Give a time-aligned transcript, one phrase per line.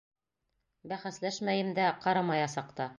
[0.93, 2.87] Бәхәсләшмәйем дә, ҡарамаясаҡ та.